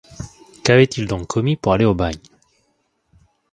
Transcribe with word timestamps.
Qu’avait-il 0.63 1.05
donc 1.05 1.27
commis 1.27 1.57
pour 1.57 1.73
aller 1.73 1.85
au 1.85 1.93
bagne? 1.93 2.17